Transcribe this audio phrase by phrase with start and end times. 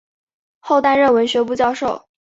[0.61, 2.07] 后担任文学部教授。